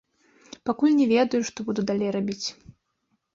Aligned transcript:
Пакуль 0.69 0.95
не 0.99 1.05
ведаю, 1.11 1.41
што 1.51 1.67
буду 1.67 1.85
далей 1.93 2.11
рабіць. 2.17 2.47